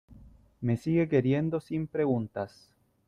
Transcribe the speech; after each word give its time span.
me 0.61 0.77
sigue 0.77 1.07
queriendo 1.07 1.59
sin 1.61 1.85
preguntas, 1.85 2.73